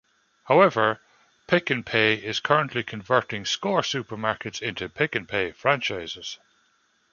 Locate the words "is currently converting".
2.15-3.45